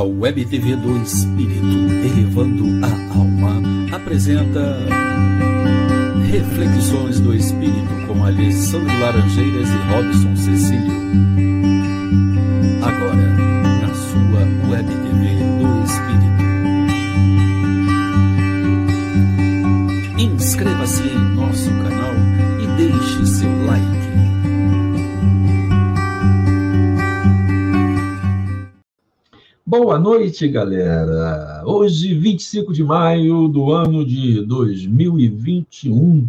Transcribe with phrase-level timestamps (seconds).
[0.00, 3.60] A Web TV do Espírito, elevando a alma,
[3.94, 4.78] apresenta
[6.32, 10.90] Reflexões do Espírito com Alessandro Laranjeiras e Robson Cecílio.
[12.82, 13.26] Agora,
[13.82, 15.09] na sua Web TV
[29.70, 31.62] Boa noite, galera.
[31.64, 36.28] Hoje, 25 de maio do ano de 2021.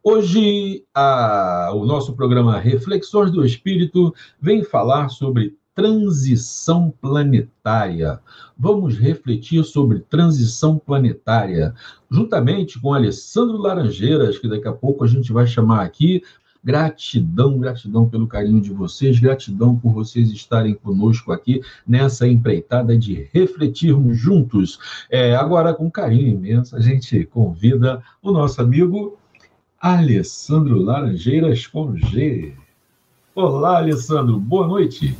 [0.00, 8.20] Hoje, a, o nosso programa Reflexões do Espírito vem falar sobre transição planetária.
[8.56, 11.74] Vamos refletir sobre transição planetária,
[12.08, 16.22] juntamente com Alessandro Laranjeiras, que daqui a pouco a gente vai chamar aqui
[16.64, 23.28] Gratidão, gratidão pelo carinho de vocês, gratidão por vocês estarem conosco aqui nessa empreitada de
[23.32, 24.78] refletirmos juntos.
[25.10, 29.18] É, agora, com carinho imenso, a gente convida o nosso amigo
[29.78, 32.54] Alessandro Laranjeiras com G.
[33.34, 35.14] Olá, Alessandro, boa noite.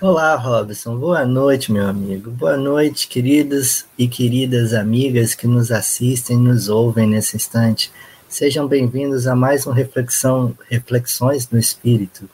[0.00, 0.98] Olá, Robson.
[0.98, 2.30] Boa noite, meu amigo.
[2.32, 7.90] Boa noite, queridos e queridas amigas que nos assistem, nos ouvem nesse instante.
[8.34, 12.28] Sejam bem-vindos a mais uma reflexão, Reflexões no Espírito.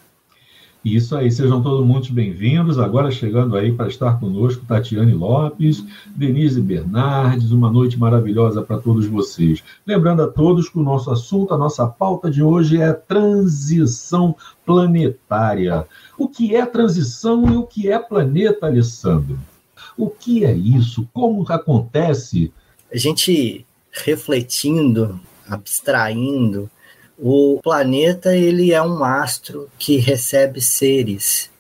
[0.83, 2.79] Isso aí, sejam todos muito bem-vindos.
[2.79, 5.85] Agora chegando aí para estar conosco, Tatiane Lopes,
[6.17, 9.63] Denise Bernardes, uma noite maravilhosa para todos vocês.
[9.87, 15.87] Lembrando a todos que o nosso assunto, a nossa pauta de hoje é transição planetária.
[16.17, 19.39] O que é transição e o que é planeta, Alessandro?
[19.99, 21.07] O que é isso?
[21.13, 22.51] Como acontece?
[22.91, 25.21] A gente refletindo
[25.51, 26.71] abstraindo,
[27.19, 31.51] o planeta ele é um astro que recebe seres.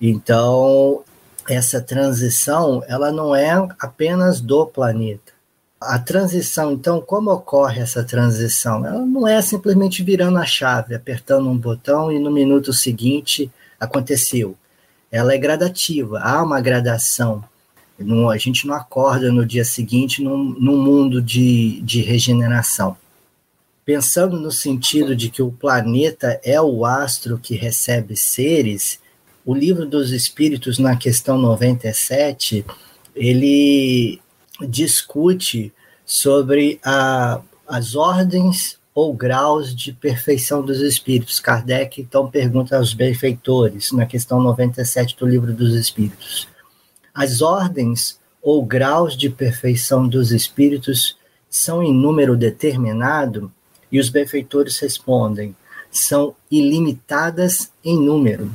[0.00, 1.02] Então,
[1.48, 3.50] essa transição, ela não é
[3.80, 5.32] apenas do planeta.
[5.80, 8.86] A transição, então, como ocorre essa transição?
[8.86, 14.56] Ela não é simplesmente virando a chave, apertando um botão e no minuto seguinte aconteceu.
[15.10, 17.44] Ela é gradativa, há uma gradação.
[18.32, 22.96] A gente não acorda no dia seguinte num, num mundo de, de regeneração
[23.84, 28.98] pensando no sentido de que o planeta é o astro que recebe seres,
[29.44, 32.64] o livro dos Espíritos, na questão 97,
[33.14, 34.20] ele
[34.68, 35.72] discute
[36.06, 41.40] sobre a, as ordens ou graus de perfeição dos espíritos.
[41.40, 46.48] Kardec então pergunta aos benfeitores, na questão 97 do livro dos Espíritos.
[47.12, 51.16] As ordens ou graus de perfeição dos espíritos
[51.50, 53.52] são em número determinado
[53.94, 55.54] e os benfeitores respondem:
[55.88, 58.52] são ilimitadas em número,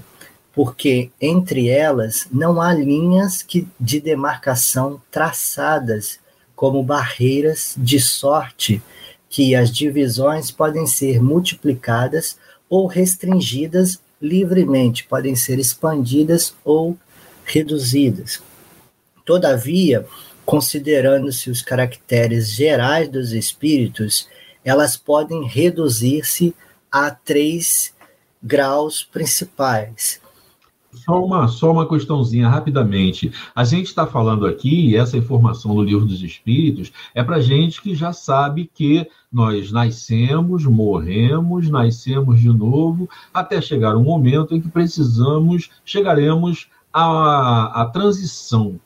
[0.53, 6.19] porque entre elas não há linhas que, de demarcação traçadas
[6.53, 8.81] como barreiras de sorte
[9.29, 12.37] que as divisões podem ser multiplicadas
[12.69, 16.97] ou restringidas livremente, podem ser expandidas ou
[17.45, 18.41] reduzidas.
[19.23, 20.05] Todavia,
[20.45, 24.27] considerando-se os caracteres gerais dos espíritos,
[24.63, 26.55] elas podem reduzir-se
[26.91, 27.93] a três
[28.41, 30.21] graus principais.
[30.91, 33.31] Só uma, só uma questãozinha, rapidamente.
[33.55, 37.93] A gente está falando aqui, essa informação do Livro dos Espíritos é para gente que
[37.93, 44.67] já sabe que nós nascemos, morremos, nascemos de novo, até chegar um momento em que
[44.67, 48.79] precisamos, chegaremos à, à transição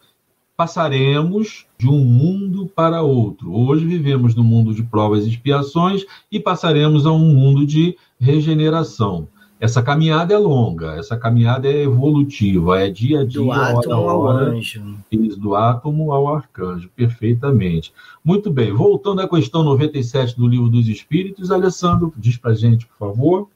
[0.55, 3.53] passaremos de um mundo para outro.
[3.53, 9.27] Hoje vivemos no mundo de provas e expiações e passaremos a um mundo de regeneração.
[9.59, 14.11] Essa caminhada é longa, essa caminhada é evolutiva, é dia a dia, do átomo hora
[14.11, 14.95] ao anjo.
[15.37, 17.93] Do átomo ao arcanjo, perfeitamente.
[18.23, 23.09] Muito bem, voltando à questão 97 do Livro dos Espíritos, Alessandro, diz para gente, por
[23.09, 23.49] favor.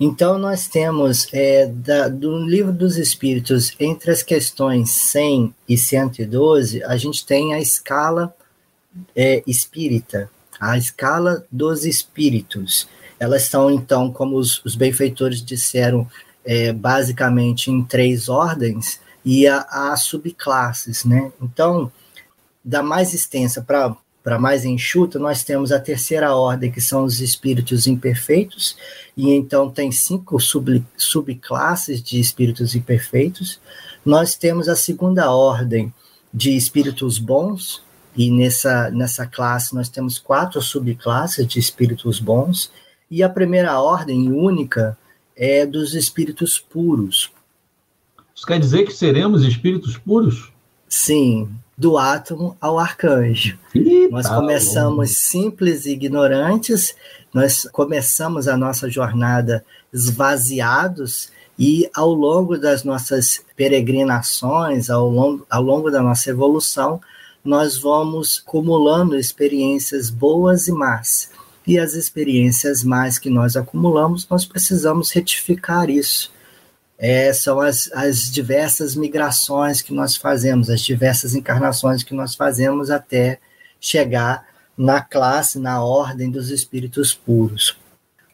[0.00, 6.82] Então, nós temos é, da, do Livro dos Espíritos, entre as questões 100 e 112,
[6.84, 8.32] a gente tem a escala
[9.14, 10.30] é, espírita,
[10.60, 12.88] a escala dos espíritos.
[13.18, 16.06] Elas são, então, como os, os benfeitores disseram,
[16.44, 21.30] é, basicamente em três ordens e há subclasses, né?
[21.42, 21.92] Então,
[22.64, 23.96] da mais extensa para
[24.28, 28.76] para mais enxuta, nós temos a terceira ordem, que são os espíritos imperfeitos,
[29.16, 33.58] e então tem cinco sub, subclasses de espíritos imperfeitos.
[34.04, 35.90] Nós temos a segunda ordem
[36.30, 37.82] de espíritos bons,
[38.14, 42.70] e nessa, nessa classe nós temos quatro subclasses de espíritos bons,
[43.10, 44.98] e a primeira ordem única
[45.34, 47.32] é dos espíritos puros.
[48.36, 50.52] Isso quer dizer que seremos espíritos puros?
[50.86, 51.48] Sim,
[51.78, 53.56] do átomo ao arcanjo.
[53.72, 56.96] Eita, nós começamos simples e ignorantes,
[57.32, 65.62] nós começamos a nossa jornada esvaziados e ao longo das nossas peregrinações, ao longo, ao
[65.62, 67.00] longo da nossa evolução,
[67.44, 71.30] nós vamos acumulando experiências boas e más.
[71.64, 76.32] E as experiências mais que nós acumulamos, nós precisamos retificar isso
[76.98, 82.90] é, são as, as diversas migrações que nós fazemos, as diversas encarnações que nós fazemos
[82.90, 83.38] até
[83.80, 84.46] chegar
[84.76, 87.76] na classe, na ordem dos espíritos puros.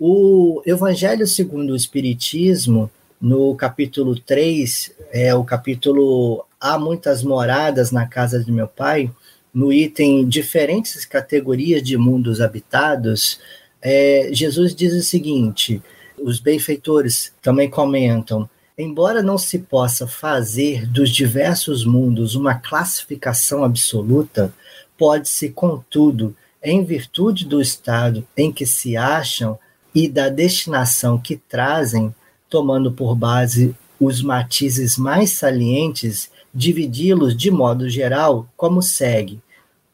[0.00, 2.90] O Evangelho segundo o Espiritismo,
[3.20, 9.10] no capítulo 3, é o capítulo Há muitas moradas na casa de meu pai,
[9.52, 13.38] no item diferentes categorias de mundos habitados,
[13.80, 15.82] é, Jesus diz o seguinte:
[16.18, 24.52] os benfeitores também comentam Embora não se possa fazer dos diversos mundos uma classificação absoluta,
[24.98, 29.56] pode-se, contudo, em virtude do estado em que se acham
[29.94, 32.12] e da destinação que trazem,
[32.50, 39.40] tomando por base os matizes mais salientes, dividi-los de modo geral como segue.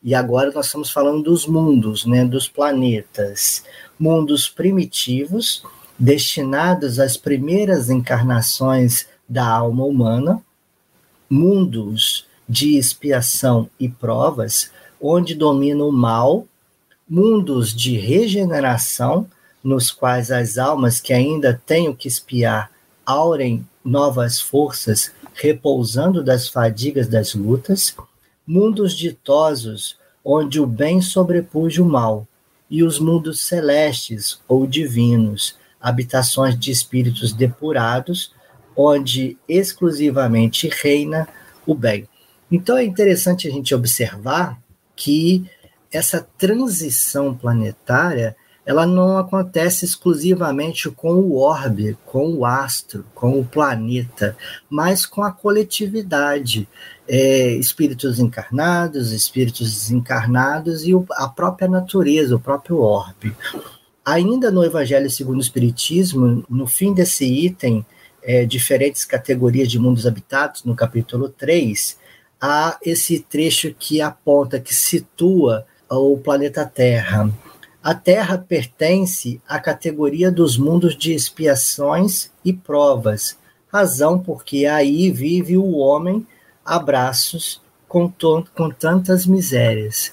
[0.02, 3.62] E agora nós estamos falando dos mundos, né, dos planetas.
[3.98, 5.62] Mundos primitivos,
[6.00, 10.42] destinados às primeiras encarnações da alma humana,
[11.28, 16.46] mundos de expiação e provas, onde domina o mal,
[17.06, 19.28] mundos de regeneração,
[19.62, 22.70] nos quais as almas que ainda têm o que espiar
[23.04, 27.94] aurem novas forças, repousando das fadigas das lutas,
[28.46, 32.26] mundos ditosos, onde o bem sobrepuja o mal,
[32.70, 38.34] e os mundos celestes ou divinos, habitações de espíritos depurados,
[38.76, 41.28] onde exclusivamente reina
[41.66, 42.08] o bem.
[42.50, 44.58] Então é interessante a gente observar
[44.94, 45.48] que
[45.92, 53.44] essa transição planetária ela não acontece exclusivamente com o orbe, com o astro, com o
[53.44, 54.36] planeta,
[54.68, 56.68] mas com a coletividade,
[57.08, 63.34] é, espíritos encarnados, espíritos desencarnados e o, a própria natureza, o próprio orbe.
[64.04, 67.84] Ainda no Evangelho segundo o Espiritismo, no fim desse item,
[68.22, 71.98] é, diferentes categorias de mundos habitados, no capítulo 3,
[72.40, 77.30] há esse trecho que aponta, que situa o planeta Terra.
[77.82, 83.38] A Terra pertence à categoria dos mundos de expiações e provas,
[83.72, 86.26] razão porque aí vive o homem
[86.64, 88.12] a braços com,
[88.54, 90.12] com tantas misérias.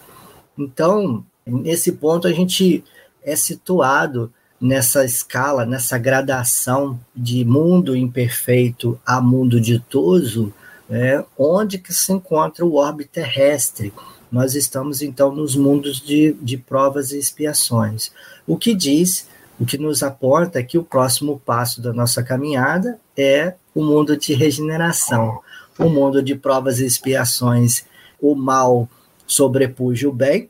[0.58, 2.84] Então, nesse ponto, a gente
[3.28, 10.54] é situado nessa escala, nessa gradação de mundo imperfeito a mundo ditoso,
[10.90, 13.94] né, onde que se encontra o orbe terrestre.
[14.32, 18.14] Nós estamos, então, nos mundos de, de provas e expiações.
[18.48, 19.28] O que diz,
[19.60, 24.34] o que nos aporta que o próximo passo da nossa caminhada é o mundo de
[24.34, 25.42] regeneração.
[25.78, 27.86] O mundo de provas e expiações,
[28.22, 28.90] o mal
[29.28, 30.50] sobrepuja o bem,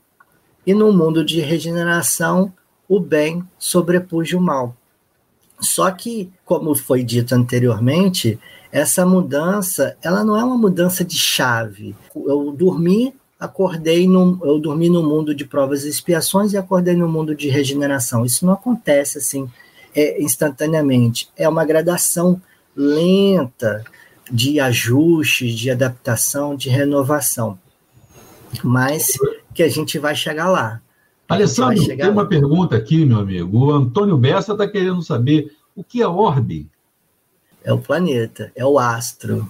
[0.65, 2.53] e no mundo de regeneração,
[2.88, 4.75] o bem sobrepuja o mal.
[5.60, 8.39] Só que, como foi dito anteriormente,
[8.72, 11.95] essa mudança, ela não é uma mudança de chave.
[12.16, 17.08] Eu dormi, acordei no, eu dormi no mundo de provas e expiações e acordei no
[17.08, 18.25] mundo de regeneração.
[18.25, 19.50] Isso não acontece assim
[19.96, 21.29] é, instantaneamente.
[21.36, 22.39] É uma gradação
[22.75, 23.84] lenta
[24.32, 27.58] de ajuste, de adaptação, de renovação.
[28.63, 29.08] Mas
[29.53, 30.82] que a gente vai chegar lá.
[31.27, 33.65] Alessandro, tem uma pergunta aqui, meu amigo.
[33.65, 36.69] O Antônio Bessa está querendo saber o que é orbe.
[37.63, 39.50] É o planeta, é o astro.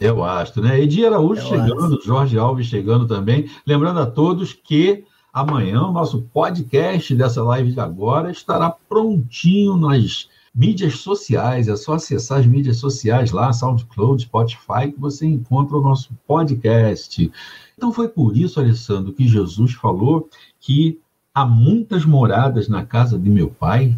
[0.00, 0.80] É o astro, né?
[0.80, 2.02] Edi Araújo é chegando, astro.
[2.04, 3.48] Jorge Alves chegando também.
[3.66, 10.28] Lembrando a todos que amanhã o nosso podcast dessa live de agora estará prontinho nas
[10.54, 11.68] mídias sociais.
[11.68, 17.30] É só acessar as mídias sociais lá, SoundCloud, Spotify, que você encontra o nosso podcast.
[17.76, 20.28] Então foi por isso, Alessandro, que Jesus falou
[20.60, 21.00] que
[21.34, 23.96] há muitas moradas na casa de meu pai?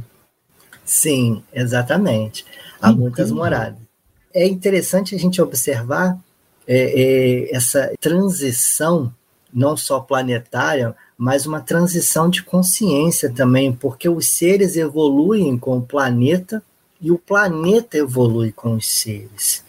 [0.85, 2.45] Sim, exatamente.
[2.81, 3.03] Há Incrível.
[3.03, 3.79] muitas moradas.
[4.33, 6.19] É interessante a gente observar
[6.67, 9.13] é, é, essa transição,
[9.57, 15.83] não só planetária, mas uma transição de consciência também, porque os seres evoluem com o
[15.83, 16.63] planeta
[17.01, 19.65] e o planeta evolui com os seres.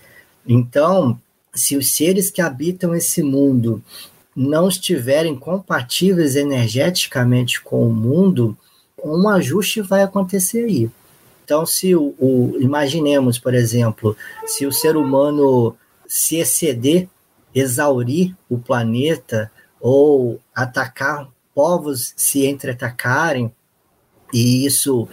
[0.45, 1.17] Então,
[1.55, 3.81] se os seres que habitam esse mundo
[4.35, 8.57] não estiverem compatíveis energeticamente com o mundo,
[9.01, 10.91] um ajuste vai acontecer aí.
[11.45, 17.07] Então, se o, o imaginemos, por exemplo, se o ser humano se exceder
[17.55, 19.49] exaurir o planeta
[19.89, 23.49] ou atacar povos se entre-atacarem,
[24.33, 25.07] e isso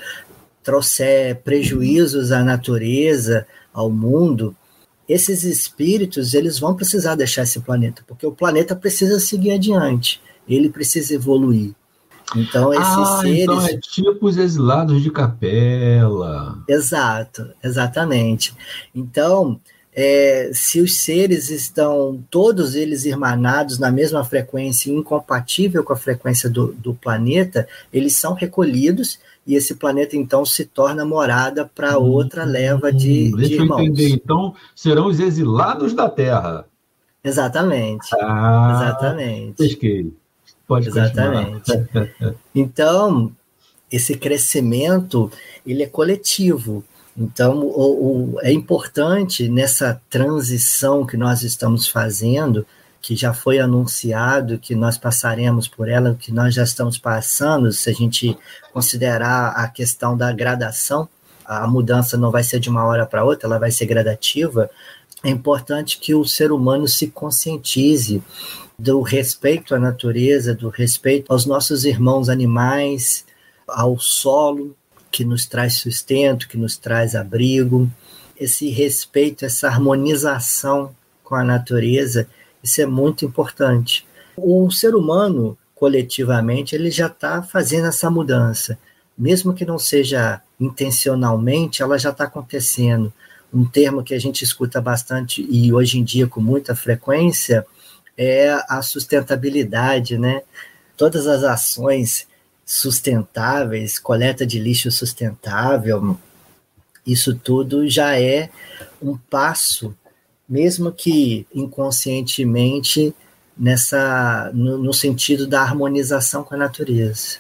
[0.64, 4.57] trouxer prejuízos à natureza, ao mundo,
[5.09, 10.69] esses espíritos eles vão precisar deixar esse planeta, porque o planeta precisa seguir adiante, ele
[10.69, 11.73] precisa evoluir.
[12.35, 13.43] Então, esses ah, seres.
[13.43, 16.59] Então é tipo os exilados de capela.
[16.69, 18.52] Exato, exatamente.
[18.93, 19.61] Então,
[19.95, 26.51] é, se os seres estão todos eles irmanados na mesma frequência, incompatível com a frequência
[26.51, 32.11] do, do planeta, eles são recolhidos e esse planeta então se torna morada para hum,
[32.11, 33.79] outra leva de, hum, deixa de irmãos.
[33.79, 34.09] eu entender.
[34.09, 36.67] Então, serão os exilados da Terra.
[37.23, 38.09] Exatamente.
[38.21, 39.57] Ah, exatamente.
[39.57, 40.13] Pesquei.
[40.67, 41.71] Pode Exatamente.
[42.55, 43.31] então,
[43.93, 45.31] esse crescimento
[45.65, 46.83] ele é coletivo.
[47.16, 52.66] Então, o, o, é importante nessa transição que nós estamos fazendo,
[53.00, 57.88] que já foi anunciado, que nós passaremos por ela, que nós já estamos passando, se
[57.88, 58.37] a gente
[58.73, 61.09] considerar a questão da gradação,
[61.44, 64.71] a mudança não vai ser de uma hora para outra, ela vai ser gradativa.
[65.23, 68.23] É importante que o ser humano se conscientize
[68.78, 73.25] do respeito à natureza, do respeito aos nossos irmãos animais,
[73.68, 74.75] ao solo
[75.14, 77.88] que nos traz sustento, que nos traz abrigo,
[78.37, 80.92] esse respeito, essa harmonização
[81.23, 82.26] com a natureza,
[82.61, 84.04] isso é muito importante.
[84.37, 88.76] O ser humano, coletivamente, ele já está fazendo essa mudança,
[89.16, 93.12] mesmo que não seja intencionalmente, ela já está acontecendo.
[93.52, 97.64] Um termo que a gente escuta bastante e hoje em dia com muita frequência
[98.18, 100.42] é a sustentabilidade, né?
[100.97, 102.26] Todas as ações
[102.64, 106.16] sustentáveis, coleta de lixo sustentável,
[107.06, 108.50] isso tudo já é
[109.02, 109.94] um passo,
[110.49, 113.14] mesmo que inconscientemente,
[113.56, 117.38] nessa no, no sentido da harmonização com a natureza.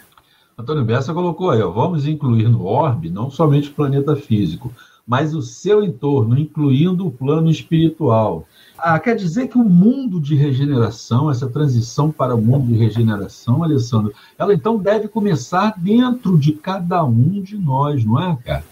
[0.56, 4.72] Antônio Bessa colocou aí, ó, vamos incluir no orbe não somente o planeta físico,
[5.06, 8.46] mas o seu entorno, incluindo o plano espiritual.
[8.76, 13.62] Ah, quer dizer que o mundo de regeneração, essa transição para o mundo de regeneração,
[13.62, 18.64] Alessandro, ela então deve começar dentro de cada um de nós, não é, cara?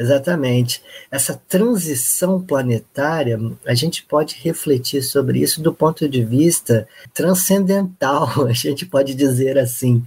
[0.00, 0.82] Exatamente.
[1.10, 8.52] Essa transição planetária, a gente pode refletir sobre isso do ponto de vista transcendental, a
[8.52, 10.02] gente pode dizer assim.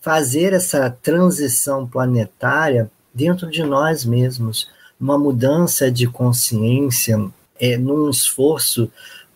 [0.00, 4.68] Fazer essa transição planetária dentro de nós mesmos,
[5.00, 8.90] uma mudança de consciência, é, num esforço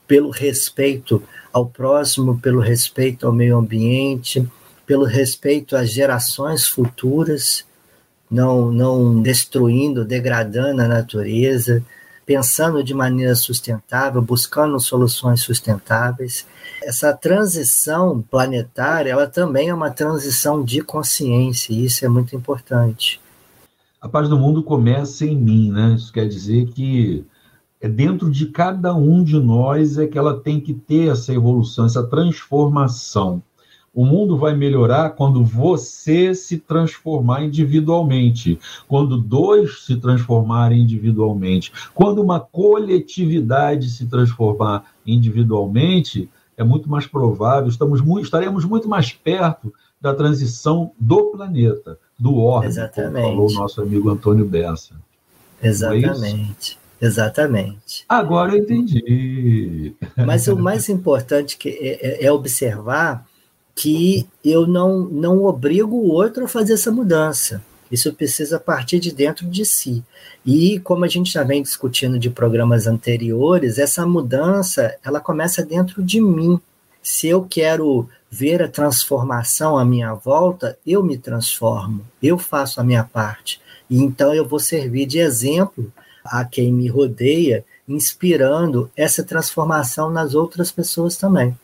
[0.07, 1.23] pelo respeito
[1.53, 4.47] ao próximo, pelo respeito ao meio ambiente,
[4.87, 7.65] pelo respeito às gerações futuras,
[8.31, 11.85] não, não destruindo, degradando a natureza,
[12.27, 16.47] pensando de maneira sustentável, buscando soluções sustentáveis.
[16.83, 23.21] Essa transição planetária, ela também é uma transição de consciência, e isso é muito importante.
[24.01, 25.95] A paz do mundo começa em mim, né?
[25.97, 27.25] Isso quer dizer que
[27.81, 31.87] é dentro de cada um de nós é que ela tem que ter essa evolução,
[31.87, 33.43] essa transformação.
[33.93, 42.23] O mundo vai melhorar quando você se transformar individualmente, quando dois se transformarem individualmente, quando
[42.23, 49.73] uma coletividade se transformar individualmente, é muito mais provável, estamos muito, estaremos muito mais perto
[50.01, 54.95] da transição do planeta, do órgão, como falou o nosso amigo Antônio Bessa.
[55.61, 56.80] É Exatamente.
[57.01, 58.05] Exatamente.
[58.09, 59.95] Agora eu entendi.
[60.17, 63.27] Mas o mais importante que é, é, é observar
[63.75, 67.63] que eu não, não obrigo o outro a fazer essa mudança.
[67.91, 70.05] Isso precisa partir de dentro de si.
[70.45, 76.03] E como a gente já vem discutindo de programas anteriores, essa mudança ela começa dentro
[76.03, 76.61] de mim.
[77.03, 82.85] Se eu quero ver a transformação à minha volta, eu me transformo, eu faço a
[82.85, 83.61] minha parte.
[83.89, 85.93] E então eu vou servir de exemplo
[86.25, 91.57] a quem me rodeia, inspirando essa transformação nas outras pessoas também.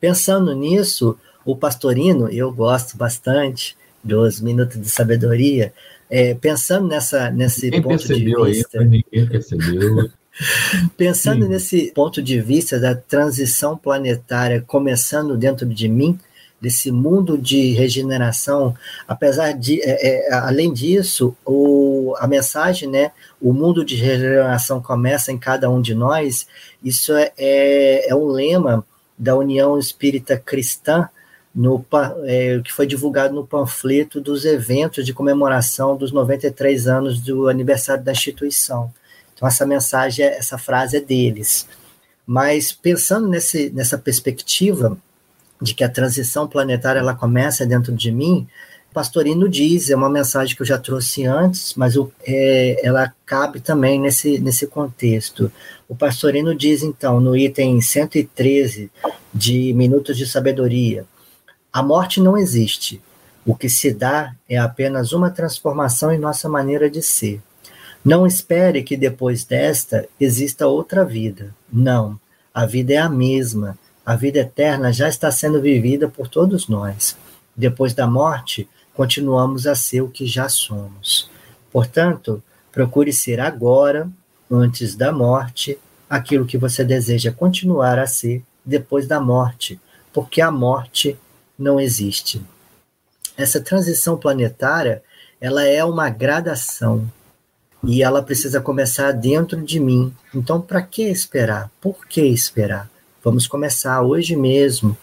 [0.00, 5.72] Pensando nisso, o pastorino, eu gosto bastante dos Minutos de Sabedoria,
[6.10, 8.80] é, pensando nessa, nesse ninguém ponto de vista.
[8.80, 10.10] Aí, ninguém percebeu.
[10.96, 11.48] pensando Sim.
[11.48, 16.18] nesse ponto de vista da transição planetária começando dentro de mim,
[16.64, 18.74] desse mundo de regeneração,
[19.06, 25.30] apesar de, é, é, além disso, o, a mensagem, né, o mundo de regeneração começa
[25.30, 26.46] em cada um de nós,
[26.82, 28.82] isso é, é, é um lema
[29.18, 31.06] da União Espírita Cristã,
[31.54, 31.84] no,
[32.24, 38.02] é, que foi divulgado no panfleto dos eventos de comemoração dos 93 anos do aniversário
[38.02, 38.90] da instituição.
[39.34, 41.68] Então, essa mensagem, essa frase é deles.
[42.26, 44.96] Mas pensando nesse, nessa perspectiva
[45.64, 48.46] de que a transição planetária ela começa dentro de mim,
[48.94, 53.58] Pastorino diz, é uma mensagem que eu já trouxe antes, mas o, é, ela cabe
[53.58, 55.50] também nesse, nesse contexto.
[55.88, 58.88] O Pastorino diz, então, no item 113
[59.34, 61.04] de Minutos de Sabedoria,
[61.72, 63.02] a morte não existe.
[63.44, 67.42] O que se dá é apenas uma transformação em nossa maneira de ser.
[68.04, 71.52] Não espere que depois desta exista outra vida.
[71.72, 72.18] Não,
[72.54, 73.76] a vida é a mesma.
[74.04, 77.16] A vida eterna já está sendo vivida por todos nós.
[77.56, 81.30] Depois da morte, continuamos a ser o que já somos.
[81.72, 84.08] Portanto, procure ser agora,
[84.50, 89.80] antes da morte, aquilo que você deseja continuar a ser depois da morte,
[90.12, 91.18] porque a morte
[91.58, 92.42] não existe.
[93.36, 95.02] Essa transição planetária,
[95.40, 97.10] ela é uma gradação
[97.82, 100.14] e ela precisa começar dentro de mim.
[100.34, 101.70] Então, para que esperar?
[101.80, 102.88] Por que esperar?
[103.24, 104.94] Vamos começar hoje mesmo,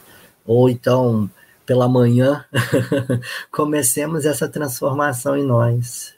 [0.45, 1.27] ou então
[1.65, 2.45] pela manhã,
[3.51, 6.13] comecemos essa transformação em nós.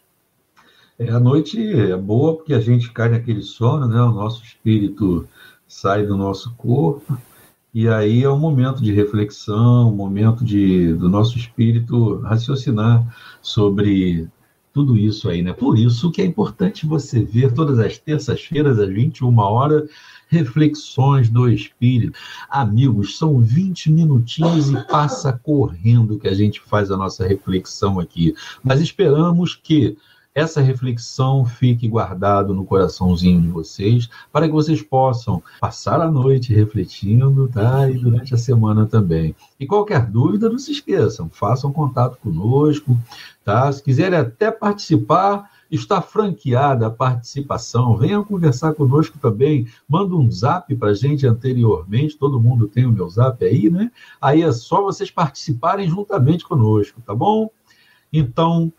[1.00, 4.02] É, a noite é boa porque a gente cai naquele sono, né?
[4.02, 5.26] O nosso espírito
[5.66, 7.18] sai do nosso corpo
[7.74, 14.28] e aí é um momento de reflexão, um momento de do nosso espírito raciocinar sobre
[14.74, 15.54] tudo isso aí, né?
[15.54, 19.88] Por isso que é importante você ver todas as terças-feiras, às 21 horas,
[20.28, 22.18] reflexões do Espírito.
[22.50, 28.34] Amigos, são 20 minutinhos e passa correndo que a gente faz a nossa reflexão aqui.
[28.64, 29.96] Mas esperamos que
[30.36, 36.54] essa reflexão fique guardado no coraçãozinho de vocês, para que vocês possam passar a noite
[36.54, 37.90] refletindo, tá?
[37.90, 39.36] E durante a semana também.
[39.60, 42.98] E qualquer dúvida, não se esqueçam, façam contato conosco,
[43.44, 43.72] tá?
[43.72, 47.98] Se quiserem até participar, está franqueada a participação.
[47.98, 49.68] Venham conversar conosco também.
[49.88, 52.18] Manda um zap para a gente anteriormente.
[52.18, 53.92] Todo mundo tem o meu zap aí, né?
[54.22, 57.50] Aí é só vocês participarem juntamente conosco, tá bom?
[58.12, 58.72] Então,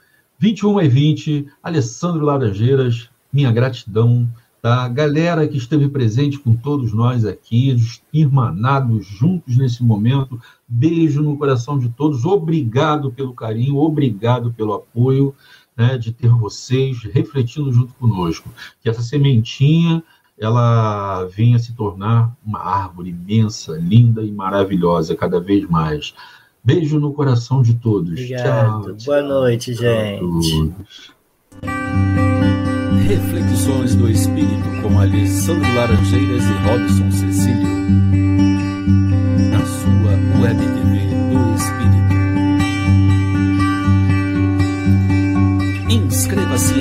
[0.45, 4.29] 21 e 20, Alessandro Laranjeiras, minha gratidão.
[4.61, 4.87] Tá?
[4.89, 7.75] Galera que esteve presente com todos nós aqui,
[8.13, 15.35] irmanados juntos nesse momento, beijo no coração de todos, obrigado pelo carinho, obrigado pelo apoio
[15.75, 18.51] né, de ter vocês refletindo junto conosco.
[18.83, 20.05] Que essa sementinha
[20.39, 26.13] ela venha se tornar uma árvore imensa, linda e maravilhosa cada vez mais.
[26.65, 28.13] Beijo no coração de todos.
[28.13, 28.97] Obrigado.
[28.97, 30.73] Tchau, Boa tchau, noite, gente.
[33.07, 37.69] Reflexões do Espírito com Alessandro Laranjeiras e Robson Cecílio.
[39.51, 42.05] Na sua web TV do Espírito.
[45.93, 46.74] Inscreva-se